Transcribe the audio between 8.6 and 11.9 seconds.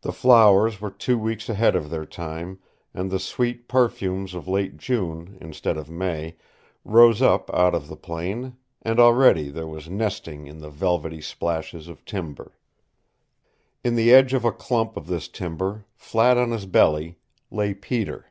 and already there was nesting in the velvety splashes